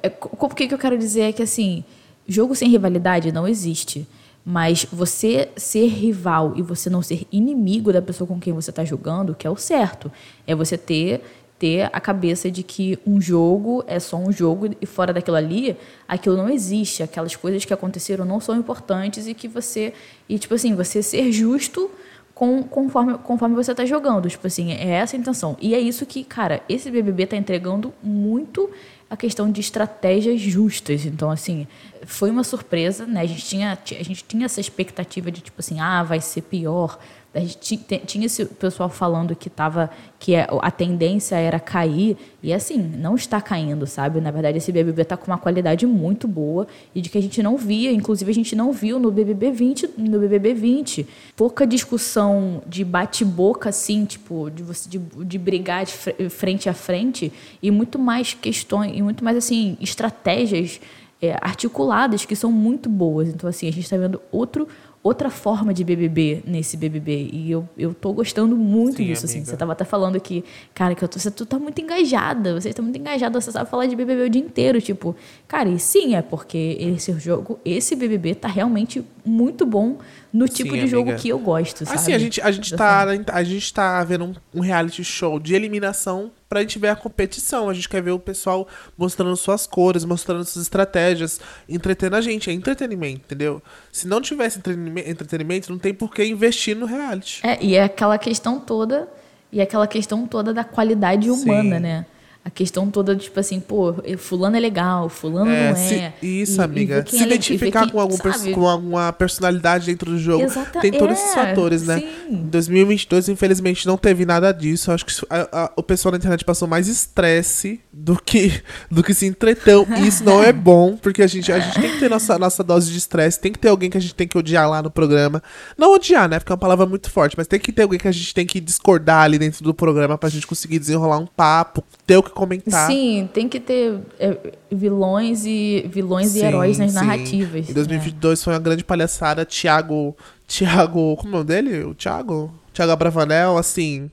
É, 0.00 0.12
o 0.20 0.48
que, 0.48 0.68
que 0.68 0.74
eu 0.74 0.78
quero 0.78 0.96
dizer 0.96 1.22
é 1.22 1.32
que 1.32 1.42
assim, 1.42 1.82
jogo 2.24 2.54
sem 2.54 2.68
rivalidade 2.68 3.32
não 3.32 3.48
existe. 3.48 4.06
Mas 4.44 4.84
você 4.84 5.48
ser 5.56 5.88
rival 5.88 6.52
e 6.54 6.62
você 6.62 6.88
não 6.88 7.02
ser 7.02 7.26
inimigo 7.32 7.92
da 7.92 8.00
pessoa 8.00 8.28
com 8.28 8.38
quem 8.38 8.52
você 8.52 8.70
está 8.70 8.84
jogando, 8.84 9.34
que 9.34 9.44
é 9.44 9.50
o 9.50 9.56
certo. 9.56 10.10
É 10.46 10.54
você 10.54 10.78
ter 10.78 11.20
ter 11.58 11.88
a 11.92 12.00
cabeça 12.00 12.50
de 12.50 12.62
que 12.62 12.98
um 13.06 13.20
jogo 13.20 13.82
é 13.86 13.98
só 13.98 14.16
um 14.16 14.30
jogo 14.30 14.70
e 14.80 14.86
fora 14.86 15.12
daquilo 15.12 15.36
ali, 15.36 15.76
aquilo 16.06 16.36
não 16.36 16.48
existe. 16.48 17.02
Aquelas 17.02 17.34
coisas 17.34 17.64
que 17.64 17.72
aconteceram 17.72 18.24
não 18.24 18.40
são 18.40 18.56
importantes 18.56 19.26
e 19.26 19.34
que 19.34 19.48
você. 19.48 19.92
E, 20.28 20.38
tipo 20.38 20.54
assim, 20.54 20.74
você 20.74 21.02
ser 21.02 21.32
justo 21.32 21.90
com, 22.34 22.62
conforme, 22.62 23.16
conforme 23.18 23.54
você 23.54 23.70
está 23.70 23.86
jogando. 23.86 24.28
Tipo 24.28 24.46
assim, 24.46 24.72
é 24.72 24.90
essa 24.90 25.16
a 25.16 25.18
intenção. 25.18 25.56
E 25.60 25.74
é 25.74 25.80
isso 25.80 26.04
que, 26.04 26.22
cara, 26.22 26.62
esse 26.68 26.90
BBB 26.90 27.22
está 27.24 27.36
entregando 27.36 27.92
muito 28.02 28.70
a 29.08 29.16
questão 29.16 29.50
de 29.50 29.60
estratégias 29.60 30.40
justas. 30.40 31.06
Então, 31.06 31.30
assim, 31.30 31.66
foi 32.04 32.30
uma 32.30 32.44
surpresa, 32.44 33.06
né? 33.06 33.20
A 33.20 33.26
gente 33.26 33.44
tinha, 33.46 33.72
a 33.72 34.02
gente 34.02 34.24
tinha 34.24 34.44
essa 34.44 34.60
expectativa 34.60 35.30
de, 35.30 35.40
tipo 35.40 35.60
assim, 35.60 35.80
ah, 35.80 36.02
vai 36.02 36.20
ser 36.20 36.42
pior 36.42 36.98
a 37.36 37.40
gente 37.40 37.78
tinha 38.06 38.26
esse 38.26 38.46
pessoal 38.46 38.88
falando 38.88 39.36
que 39.36 39.50
tava 39.50 39.90
que 40.18 40.34
é, 40.34 40.48
a 40.62 40.70
tendência 40.70 41.36
era 41.36 41.60
cair 41.60 42.16
e 42.42 42.52
assim 42.52 42.78
não 42.78 43.14
está 43.14 43.40
caindo 43.40 43.86
sabe? 43.86 44.20
Na 44.20 44.30
verdade 44.30 44.56
esse 44.56 44.72
BBB 44.72 45.02
está 45.02 45.16
com 45.16 45.26
uma 45.26 45.36
qualidade 45.36 45.86
muito 45.86 46.26
boa 46.26 46.66
e 46.94 47.00
de 47.02 47.10
que 47.10 47.18
a 47.18 47.20
gente 47.20 47.42
não 47.42 47.58
via 47.58 47.92
inclusive 47.92 48.30
a 48.30 48.34
gente 48.34 48.56
não 48.56 48.72
viu 48.72 48.98
no 48.98 49.10
BBB 49.10 49.50
20 49.50 49.90
no 49.98 50.18
BBB 50.18 50.54
20 50.54 51.06
pouca 51.36 51.66
discussão 51.66 52.62
de 52.66 52.82
bate-boca 52.84 53.68
assim 53.68 54.06
tipo 54.06 54.50
de 54.50 54.62
você 54.62 54.88
de, 54.88 54.98
de 54.98 55.38
brigar 55.38 55.84
de 55.84 55.92
frente 56.30 56.70
a 56.70 56.74
frente 56.74 57.30
e 57.62 57.70
muito 57.70 57.98
mais 57.98 58.32
questões 58.32 58.96
e 58.96 59.02
muito 59.02 59.22
mais 59.22 59.36
assim 59.36 59.76
estratégias 59.80 60.80
é, 61.20 61.36
articuladas 61.40 62.24
que 62.24 62.36
são 62.36 62.52
muito 62.52 62.88
boas. 62.88 63.28
Então 63.28 63.48
assim 63.48 63.68
a 63.68 63.72
gente 63.72 63.84
está 63.84 63.96
vendo 63.96 64.20
outro 64.30 64.68
outra 65.06 65.30
forma 65.30 65.72
de 65.72 65.84
BBB 65.84 66.42
nesse 66.44 66.76
BBB. 66.76 67.30
E 67.32 67.50
eu, 67.50 67.68
eu 67.78 67.94
tô 67.94 68.12
gostando 68.12 68.56
muito 68.56 68.96
Sim, 68.96 69.04
disso, 69.04 69.26
assim. 69.26 69.44
Você 69.44 69.56
tava 69.56 69.72
até 69.72 69.84
falando 69.84 70.20
que, 70.20 70.44
cara, 70.74 70.94
que 70.94 71.04
eu 71.04 71.08
tô, 71.08 71.18
você 71.18 71.30
tu 71.30 71.46
tá 71.46 71.58
muito 71.58 71.80
engajada, 71.80 72.60
você 72.60 72.72
tá 72.72 72.82
muito 72.82 72.98
engajada, 72.98 73.40
você 73.40 73.52
sabe 73.52 73.70
falar 73.70 73.86
de 73.86 73.94
BBB 73.94 74.22
o 74.22 74.30
dia 74.30 74.42
inteiro, 74.42 74.80
tipo, 74.80 75.14
cara, 75.46 75.68
e 75.68 75.78
sim, 75.78 76.14
é 76.14 76.22
porque 76.22 76.76
esse 76.80 77.12
jogo, 77.18 77.58
esse 77.64 77.94
BBB 77.94 78.34
tá 78.34 78.48
realmente 78.48 79.04
muito 79.24 79.64
bom 79.64 79.98
no 80.32 80.48
tipo 80.48 80.74
sim, 80.74 80.80
de 80.80 80.86
jogo 80.86 81.14
que 81.16 81.28
eu 81.28 81.38
gosto, 81.38 81.84
sabe? 81.84 81.96
Assim, 81.96 82.12
a 82.12 82.18
gente, 82.18 82.40
a 82.40 82.50
gente, 82.50 82.74
tá, 82.74 83.06
a 83.32 83.42
gente 83.42 83.72
tá 83.72 84.02
vendo 84.04 84.24
um, 84.24 84.34
um 84.54 84.60
reality 84.60 85.04
show 85.04 85.38
de 85.38 85.54
eliminação 85.54 86.30
pra 86.48 86.60
gente 86.60 86.78
ver 86.78 86.88
a 86.88 86.96
competição. 86.96 87.68
A 87.68 87.74
gente 87.74 87.88
quer 87.88 88.02
ver 88.02 88.12
o 88.12 88.18
pessoal 88.18 88.66
mostrando 88.96 89.36
suas 89.36 89.66
cores, 89.66 90.04
mostrando 90.04 90.44
suas 90.44 90.64
estratégias, 90.64 91.40
entretendo 91.68 92.14
a 92.14 92.20
gente. 92.20 92.50
É 92.50 92.52
entretenimento, 92.52 93.22
entendeu? 93.26 93.62
Se 93.92 94.06
não 94.06 94.20
tivesse 94.20 94.58
entretenimento, 94.58 95.70
não 95.70 95.78
tem 95.78 95.94
por 95.94 96.12
que 96.12 96.24
investir 96.24 96.76
no 96.76 96.86
reality. 96.86 97.40
É, 97.46 97.62
e 97.62 97.74
é 97.74 97.84
aquela 97.84 98.18
questão 98.18 98.60
toda, 98.60 99.08
e 99.50 99.60
é 99.60 99.62
aquela 99.62 99.86
questão 99.86 100.26
toda 100.26 100.52
da 100.52 100.64
qualidade 100.64 101.30
humana, 101.30 101.76
Sim. 101.76 101.82
né? 101.82 102.06
A 102.46 102.50
questão 102.50 102.88
toda, 102.88 103.16
tipo 103.16 103.40
assim, 103.40 103.58
pô, 103.58 103.92
fulano 104.18 104.56
é 104.56 104.60
legal, 104.60 105.08
fulano 105.08 105.50
é, 105.50 105.72
não 105.72 105.80
é. 105.80 105.88
Se, 105.88 106.12
isso, 106.22 106.60
e, 106.60 106.64
amiga. 106.64 107.04
E 107.04 107.10
se 107.10 107.18
é 107.20 107.26
identificar 107.26 107.80
quem, 107.80 107.90
com, 107.90 107.98
algum 107.98 108.16
com 108.54 108.68
alguma 108.68 109.12
personalidade 109.12 109.86
dentro 109.86 110.12
do 110.12 110.16
jogo. 110.16 110.44
Exata, 110.44 110.78
tem 110.78 110.92
todos 110.92 111.18
é, 111.18 111.20
esses 111.20 111.34
fatores, 111.34 111.82
né? 111.82 111.98
Sim. 111.98 112.36
Em 112.36 112.44
2022, 112.44 113.30
infelizmente, 113.30 113.84
não 113.84 113.98
teve 113.98 114.24
nada 114.24 114.52
disso. 114.52 114.92
Acho 114.92 115.04
que 115.04 115.12
a, 115.28 115.64
a, 115.64 115.72
o 115.74 115.82
pessoal 115.82 116.12
na 116.12 116.18
internet 116.18 116.44
passou 116.44 116.68
mais 116.68 116.86
estresse 116.86 117.80
do 117.92 118.14
que, 118.14 118.62
do 118.88 119.02
que 119.02 119.12
se 119.12 119.26
entreteu. 119.26 119.84
E 119.98 120.06
isso 120.06 120.22
não 120.22 120.40
é 120.40 120.52
bom, 120.52 120.96
porque 120.96 121.24
a 121.24 121.26
gente, 121.26 121.50
a 121.50 121.58
gente 121.58 121.80
tem 121.80 121.90
que 121.90 121.98
ter 121.98 122.08
nossa, 122.08 122.38
nossa 122.38 122.62
dose 122.62 122.92
de 122.92 122.98
estresse. 122.98 123.40
Tem 123.40 123.50
que 123.50 123.58
ter 123.58 123.70
alguém 123.70 123.90
que 123.90 123.98
a 123.98 124.00
gente 124.00 124.14
tem 124.14 124.28
que 124.28 124.38
odiar 124.38 124.70
lá 124.70 124.80
no 124.80 124.90
programa. 124.90 125.42
Não 125.76 125.92
odiar, 125.92 126.28
né? 126.28 126.38
Porque 126.38 126.52
é 126.52 126.54
uma 126.54 126.60
palavra 126.60 126.86
muito 126.86 127.10
forte, 127.10 127.34
mas 127.36 127.48
tem 127.48 127.58
que 127.58 127.72
ter 127.72 127.82
alguém 127.82 127.98
que 127.98 128.06
a 128.06 128.12
gente 128.12 128.32
tem 128.32 128.46
que 128.46 128.60
discordar 128.60 129.24
ali 129.24 129.36
dentro 129.36 129.64
do 129.64 129.74
programa 129.74 130.16
pra 130.16 130.28
gente 130.28 130.46
conseguir 130.46 130.78
desenrolar 130.78 131.18
um 131.18 131.26
papo, 131.26 131.82
ter 132.06 132.16
o 132.16 132.22
que 132.22 132.35
comentar. 132.36 132.86
Sim, 132.86 133.28
tem 133.32 133.48
que 133.48 133.58
ter 133.58 133.98
é, 134.20 134.36
vilões 134.70 135.44
e 135.46 135.88
vilões 135.90 136.28
sim, 136.28 136.40
e 136.40 136.44
heróis 136.44 136.78
nas 136.78 136.90
sim. 136.92 136.96
narrativas. 136.96 137.70
Em 137.70 137.72
2022 137.72 138.38
né? 138.38 138.44
foi 138.44 138.52
uma 138.52 138.60
grande 138.60 138.84
palhaçada. 138.84 139.44
Tiago, 139.44 140.14
Tiago, 140.46 141.16
como 141.16 141.28
é 141.28 141.30
o 141.30 141.32
nome 141.38 141.44
dele? 141.46 141.82
O 141.84 141.94
Tiago, 141.94 142.52
Tiago 142.72 142.92
Abravanel, 142.92 143.56
assim, 143.56 144.10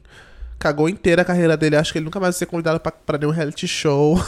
cagou 0.58 0.88
inteira 0.88 1.22
a 1.22 1.26
carreira 1.26 1.58
dele. 1.58 1.76
Acho 1.76 1.92
que 1.92 2.00
ele 2.00 2.06
nunca 2.06 2.20
mais 2.20 2.36
vai 2.36 2.40
ser 2.40 2.46
convidado 2.46 2.80
pra, 2.80 2.92
pra 2.92 3.18
nenhum 3.18 3.32
reality 3.32 3.68
show. 3.68 4.18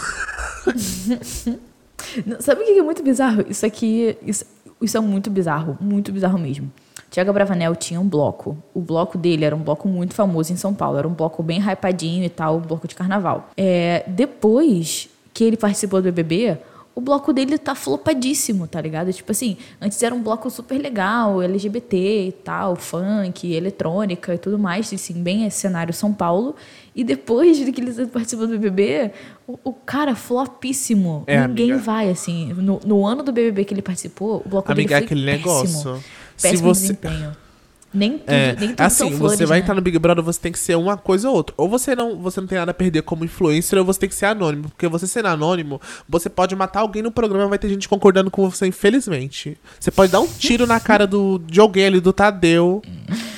Sabe 2.40 2.62
o 2.62 2.66
que 2.66 2.78
é 2.78 2.84
muito 2.84 3.02
bizarro? 3.02 3.46
Isso 3.50 3.66
aqui, 3.66 4.18
isso, 4.22 4.46
isso 4.82 4.98
é 4.98 5.00
muito 5.00 5.30
bizarro, 5.30 5.78
muito 5.80 6.12
bizarro 6.12 6.38
mesmo. 6.38 6.72
Tiago 7.16 7.32
Bravanel 7.32 7.74
tinha 7.78 7.98
um 7.98 8.10
bloco. 8.10 8.58
O 8.74 8.82
bloco 8.82 9.18
dele 9.18 9.46
era 9.46 9.56
um 9.56 9.64
bloco 9.64 9.88
muito 9.88 10.14
famoso 10.14 10.52
em 10.52 10.58
São 10.58 10.74
Paulo. 10.74 10.98
Era 10.98 11.08
um 11.08 11.14
bloco 11.14 11.42
bem 11.42 11.62
hypadinho 11.62 12.26
e 12.26 12.30
tal, 12.30 12.58
um 12.58 12.60
bloco 12.60 12.90
de 12.90 12.94
carnaval. 12.94 13.52
É, 13.56 14.04
depois 14.06 15.08
que 15.34 15.46
ele 15.46 15.56
participou 15.56 16.02
do 16.02 16.12
BBB, 16.12 16.58
o 16.94 17.00
bloco 17.00 17.32
dele 17.32 17.58
tá 17.58 17.74
flopadíssimo, 17.74 18.68
tá 18.68 18.82
ligado? 18.82 19.14
Tipo 19.14 19.32
assim, 19.32 19.56
antes 19.80 20.04
era 20.04 20.14
um 20.14 20.22
bloco 20.22 20.50
super 20.50 20.78
legal, 20.78 21.42
LGBT 21.42 22.28
e 22.28 22.32
tal, 22.34 22.76
funk, 22.76 23.50
eletrônica 23.50 24.34
e 24.34 24.38
tudo 24.38 24.60
mais, 24.60 24.92
assim, 24.92 25.14
bem 25.14 25.46
esse 25.46 25.60
cenário 25.60 25.94
São 25.94 26.14
Paulo. 26.14 26.54
E 26.94 27.02
depois 27.02 27.56
de 27.56 27.72
que 27.72 27.80
ele 27.80 28.08
participou 28.08 28.46
do 28.46 28.60
BBB, 28.60 29.12
o, 29.48 29.58
o 29.64 29.72
cara 29.72 30.16
flopíssimo. 30.16 31.24
É, 31.28 31.48
Ninguém 31.48 31.72
amiga. 31.72 31.86
vai, 31.86 32.10
assim. 32.10 32.52
No, 32.52 32.82
no, 32.86 33.06
ano 33.06 33.24
do 33.24 33.32
BBB 33.32 33.64
que 33.64 33.74
ele 33.74 33.82
participou, 33.82 34.44
o 34.46 34.50
bloco 34.50 34.70
amiga, 34.70 34.96
dele 34.96 35.08
foi 35.08 35.16
aquele 35.16 35.26
péssimo. 35.26 35.94
negócio 35.94 36.25
péssimo 36.42 36.58
se 36.58 36.64
você... 36.64 36.82
desempenho. 36.94 37.36
Nem 37.96 38.18
tudo, 38.18 38.30
é, 38.30 38.56
nem 38.60 38.70
tudo 38.70 38.82
assim, 38.82 39.18
flores, 39.18 39.38
você 39.38 39.46
vai 39.46 39.60
né? 39.60 39.64
entrar 39.64 39.74
no 39.74 39.82
Big 39.82 39.98
Brother, 39.98 40.22
você 40.22 40.38
tem 40.38 40.52
que 40.52 40.60
ser 40.60 40.76
uma 40.76 40.98
coisa 40.98 41.30
ou 41.30 41.36
outra. 41.36 41.56
Ou 41.58 41.70
você 41.70 41.96
não, 41.96 42.20
você 42.20 42.42
não 42.42 42.48
tem 42.48 42.58
nada 42.58 42.72
a 42.72 42.74
perder 42.74 43.04
como 43.04 43.24
influencer, 43.24 43.80
ou 43.80 43.86
você 43.86 44.02
tem 44.02 44.10
que 44.10 44.16
ser 44.16 44.26
anônimo. 44.26 44.64
Porque 44.70 44.86
você 44.90 45.08
sendo 45.08 45.30
anônimo, 45.30 45.80
você 46.08 46.30
pode 46.30 46.54
matar 46.58 46.82
alguém 46.82 47.02
no 47.02 47.10
programa, 47.10 47.48
vai 47.48 47.58
ter 47.58 47.70
gente 47.70 47.88
concordando 47.88 48.30
com 48.30 48.50
você, 48.50 48.68
infelizmente. 48.68 49.58
Você 49.80 49.92
pode 49.92 50.12
dar 50.12 50.20
um 50.20 50.28
tiro 50.28 50.68
na 50.68 50.78
cara 50.78 51.08
do, 51.08 51.40
de 51.48 51.62
alguém 51.62 51.86
ali, 51.86 52.02
do 52.02 52.12
Tadeu. 52.12 52.82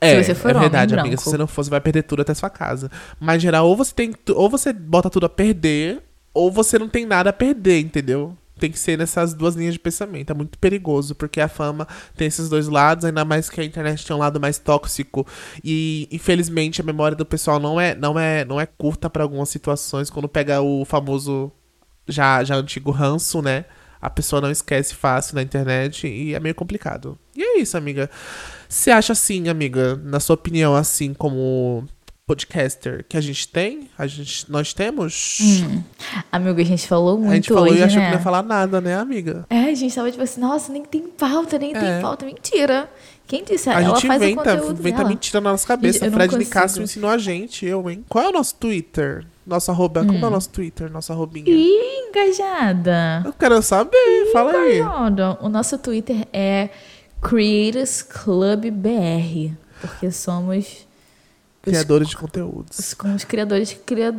É, 0.00 0.12
é 0.12 0.22
verdade, 0.22 0.96
amiga. 0.96 1.16
Se 1.16 1.24
você 1.24 1.36
não 1.36 1.48
for, 1.48 1.64
você 1.64 1.70
vai 1.70 1.80
perder 1.80 2.04
tudo 2.04 2.22
até 2.22 2.32
sua 2.32 2.48
casa. 2.48 2.88
Mas, 3.18 3.38
em 3.38 3.40
geral, 3.40 3.66
ou 3.66 3.76
você 3.76 3.92
tem. 3.92 4.14
Ou 4.32 4.48
você 4.48 4.72
bota 4.72 5.10
tudo 5.10 5.26
a 5.26 5.28
perder, 5.28 6.00
ou 6.32 6.52
você 6.52 6.78
não 6.78 6.88
tem 6.88 7.04
nada 7.04 7.30
a 7.30 7.32
perder, 7.32 7.80
entendeu? 7.80 8.36
Tem 8.58 8.70
que 8.70 8.78
ser 8.78 8.98
nessas 8.98 9.34
duas 9.34 9.54
linhas 9.54 9.74
de 9.74 9.80
pensamento. 9.80 10.30
É 10.30 10.34
muito 10.34 10.58
perigoso, 10.58 11.14
porque 11.14 11.40
a 11.40 11.48
fama 11.48 11.86
tem 12.16 12.28
esses 12.28 12.48
dois 12.48 12.68
lados, 12.68 13.04
ainda 13.04 13.24
mais 13.24 13.48
que 13.48 13.60
a 13.60 13.64
internet 13.64 14.04
tem 14.06 14.14
um 14.14 14.18
lado 14.18 14.40
mais 14.40 14.58
tóxico. 14.58 15.26
E, 15.64 16.08
infelizmente, 16.10 16.80
a 16.80 16.84
memória 16.84 17.16
do 17.16 17.24
pessoal 17.24 17.58
não 17.58 17.80
é, 17.80 17.94
não 17.94 18.18
é, 18.18 18.44
não 18.44 18.60
é 18.60 18.66
curta 18.66 19.08
para 19.08 19.22
algumas 19.22 19.48
situações. 19.48 20.10
Quando 20.10 20.28
pega 20.28 20.60
o 20.60 20.84
famoso, 20.84 21.52
já, 22.06 22.42
já 22.44 22.56
antigo 22.56 22.90
ranço, 22.90 23.40
né? 23.40 23.64
A 24.00 24.08
pessoa 24.08 24.40
não 24.40 24.50
esquece 24.50 24.94
fácil 24.94 25.34
na 25.34 25.42
internet 25.42 26.06
e 26.06 26.34
é 26.34 26.40
meio 26.40 26.54
complicado. 26.54 27.18
E 27.34 27.42
é 27.42 27.58
isso, 27.58 27.76
amiga. 27.76 28.08
Você 28.68 28.90
acha 28.90 29.12
assim, 29.12 29.48
amiga, 29.48 29.96
na 30.04 30.20
sua 30.20 30.34
opinião, 30.34 30.74
assim 30.74 31.12
como 31.12 31.84
podcaster 32.28 33.06
que 33.08 33.16
a 33.16 33.20
gente 33.22 33.48
tem, 33.48 33.88
a 33.96 34.06
gente, 34.06 34.50
nós 34.50 34.74
temos. 34.74 35.38
Hum. 35.40 35.82
Amigo, 36.30 36.60
a 36.60 36.64
gente 36.64 36.86
falou 36.86 37.16
muito. 37.16 37.32
A 37.32 37.34
gente 37.36 37.48
falou 37.48 37.70
hoje, 37.70 37.78
e 37.78 37.82
achou 37.82 37.98
né? 37.98 38.04
que 38.04 38.10
não 38.10 38.18
ia 38.18 38.22
falar 38.22 38.42
nada, 38.42 38.82
né, 38.82 38.94
amiga? 38.96 39.46
É, 39.48 39.70
a 39.70 39.74
gente 39.74 39.94
tava 39.94 40.10
tipo 40.10 40.22
assim, 40.22 40.38
nossa, 40.38 40.70
nem 40.70 40.84
tem 40.84 41.08
pauta, 41.08 41.58
nem 41.58 41.74
é. 41.74 41.80
tem 41.80 42.02
pauta. 42.02 42.26
Mentira. 42.26 42.90
Quem 43.26 43.42
disse? 43.42 43.70
A 43.70 43.80
Ela 43.80 43.94
gente 43.94 44.06
faz 44.06 44.22
inventa, 44.22 44.54
inventa 44.54 44.98
dela. 44.98 45.08
mentira 45.08 45.40
na 45.40 45.52
nossa 45.52 45.66
cabeça. 45.66 46.04
Gente, 46.04 46.12
Fred 46.12 46.36
Nicasso 46.36 46.82
ensinou 46.82 47.10
a 47.10 47.16
gente, 47.16 47.64
eu, 47.64 47.88
hein? 47.90 48.04
Qual 48.08 48.22
é 48.22 48.28
o 48.28 48.32
nosso 48.32 48.54
Twitter? 48.56 49.24
Nossa 49.46 49.72
arroba. 49.72 50.02
Hum. 50.02 50.06
Como 50.08 50.24
é 50.24 50.28
o 50.28 50.30
nosso 50.30 50.50
Twitter? 50.50 50.90
Nossa 50.90 51.14
arrobinha. 51.14 51.48
Ih, 51.48 52.08
engajada. 52.08 53.22
Eu 53.24 53.32
quero 53.32 53.62
saber, 53.62 53.96
Ih, 53.96 54.32
fala 54.32 54.50
engajada. 54.50 55.30
aí. 55.30 55.36
O 55.40 55.48
nosso 55.48 55.78
Twitter 55.78 56.28
é 56.30 56.68
Creators 57.22 58.02
Club 58.02 58.70
BR. 58.70 59.54
Porque 59.80 60.10
somos 60.10 60.87
Criadores 61.62 62.08
de 62.08 62.16
conteúdos. 62.16 62.94
Com 62.94 63.14
os 63.14 63.24
criadores, 63.24 63.76
cria, 63.84 64.14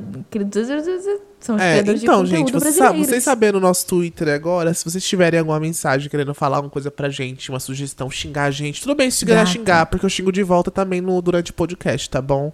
são 1.40 1.56
os 1.56 1.62
é, 1.62 1.74
criadores 1.74 2.04
então, 2.04 2.24
de 2.24 2.30
gente, 2.30 2.52
vocês, 2.52 2.76
sabe, 2.76 3.00
vocês 3.00 3.24
sabendo 3.24 3.56
o 3.58 3.62
nosso 3.62 3.86
Twitter 3.88 4.28
agora, 4.28 4.74
se 4.74 4.84
vocês 4.84 5.04
tiverem 5.04 5.40
alguma 5.40 5.60
mensagem 5.60 6.10
querendo 6.10 6.34
falar 6.34 6.58
alguma 6.58 6.72
coisa 6.72 6.92
pra 6.92 7.10
gente, 7.10 7.50
uma 7.50 7.60
sugestão, 7.60 8.10
xingar 8.12 8.46
a 8.46 8.52
gente, 8.52 8.82
tudo 8.82 8.94
bem 8.94 9.10
se 9.10 9.26
quiser 9.26 9.48
xingar, 9.48 9.86
porque 9.86 10.06
eu 10.06 10.10
xingo 10.10 10.32
de 10.32 10.44
volta 10.44 10.70
também 10.70 11.00
no, 11.00 11.22
durante 11.22 11.52
o 11.52 11.54
podcast, 11.54 12.10
tá 12.10 12.22
bom? 12.22 12.52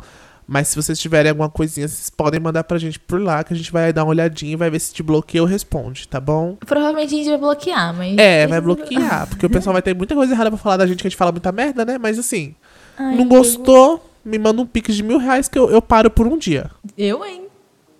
Mas 0.47 0.67
se 0.67 0.75
vocês 0.75 0.99
tiverem 0.99 1.31
alguma 1.31 1.49
coisinha, 1.49 1.87
vocês 1.87 2.09
podem 2.11 2.39
mandar 2.39 2.63
pra 2.63 2.77
gente 2.77 2.99
por 2.99 3.19
lá, 3.19 3.43
que 3.43 3.51
a 3.51 3.57
gente 3.57 3.71
vai 3.71 3.91
dar 3.91 4.03
uma 4.03 4.11
olhadinha 4.11 4.53
e 4.53 4.55
vai 4.55 4.69
ver 4.69 4.79
se 4.79 4.93
te 4.93 5.01
bloqueia 5.01 5.41
ou 5.41 5.47
responde, 5.47 6.07
tá 6.07 6.19
bom? 6.19 6.55
Provavelmente 6.63 7.15
a 7.15 7.17
gente 7.17 7.29
vai 7.29 7.39
bloquear, 7.39 7.93
mas. 7.95 8.15
É, 8.19 8.45
vai 8.45 8.61
bloquear, 8.61 9.27
porque 9.27 9.47
o 9.47 9.49
pessoal 9.49 9.73
vai 9.73 9.81
ter 9.81 9.95
muita 9.95 10.13
coisa 10.13 10.33
errada 10.33 10.51
pra 10.51 10.59
falar 10.59 10.77
da 10.77 10.85
gente, 10.85 11.01
que 11.01 11.07
a 11.07 11.09
gente 11.09 11.17
fala 11.17 11.31
muita 11.31 11.51
merda, 11.51 11.83
né? 11.83 11.97
Mas 11.97 12.19
assim, 12.19 12.53
Ai, 12.95 13.15
não 13.15 13.27
gostou, 13.27 14.14
me 14.25 14.39
manda 14.39 14.61
um 14.61 14.65
pix 14.65 14.95
de 14.95 15.03
mil 15.03 15.19
reais 15.19 15.47
que 15.47 15.57
eu, 15.57 15.69
eu 15.69 15.81
paro 15.81 16.09
por 16.09 16.25
um 16.25 16.37
dia. 16.37 16.71
Eu, 16.97 17.23
hein? 17.23 17.45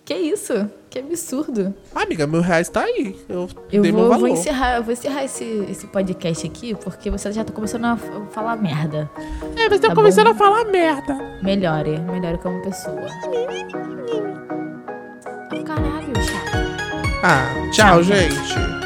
Que 0.04 0.14
isso? 0.14 0.68
Que 0.90 0.98
absurdo. 0.98 1.74
Ah, 1.94 2.02
amiga, 2.02 2.26
mil 2.26 2.40
reais 2.40 2.68
tá 2.68 2.82
aí. 2.82 3.16
Eu, 3.28 3.48
eu 3.72 3.82
dei 3.82 3.92
vou, 3.92 4.00
meu 4.00 4.08
valor. 4.08 4.20
vou 4.20 4.28
encerrar, 4.28 4.76
eu 4.76 4.82
vou 4.82 4.92
encerrar 4.92 5.24
esse, 5.24 5.44
esse 5.68 5.86
podcast 5.86 6.46
aqui, 6.46 6.74
porque 6.74 7.10
você 7.10 7.30
já 7.32 7.44
tá 7.44 7.52
começando 7.52 7.84
a 7.84 7.96
falar 8.30 8.56
merda. 8.56 9.10
É, 9.56 9.68
você 9.68 9.80
tá, 9.80 9.88
tá 9.88 9.94
começando 9.94 10.26
bom? 10.26 10.32
a 10.32 10.34
falar 10.34 10.64
merda. 10.66 11.14
Melhore, 11.42 11.98
melhore 12.00 12.38
como 12.38 12.62
pessoa. 12.62 13.06
Oh, 15.52 15.64
caralho, 15.64 16.14
chato. 16.22 16.56
Ah, 17.22 17.48
tchau, 17.72 17.72
tchau 17.72 18.02
gente. 18.02 18.66